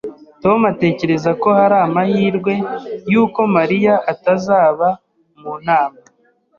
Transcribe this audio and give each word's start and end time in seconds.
Tom 0.41 0.59
atekereza 0.71 1.31
ko 1.41 1.47
hari 1.59 1.77
amahirwe 1.87 2.53
yuko 3.11 3.39
Mariya 3.55 3.93
atazaba 4.11 4.87
mu 5.41 5.53
nama 5.67 5.99